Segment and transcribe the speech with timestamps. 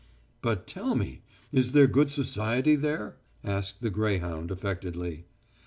[0.41, 1.21] "But, tell me...
[1.51, 5.25] is there good society there?" asked the greyhound affectedly.